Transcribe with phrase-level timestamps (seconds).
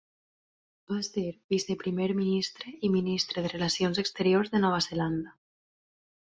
[0.93, 5.37] Va ser Viceprimer Ministre i Ministre de Relacions Exteriors de Nova Zelanda.